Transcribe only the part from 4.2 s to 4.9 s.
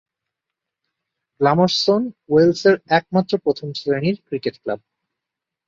Cricket club.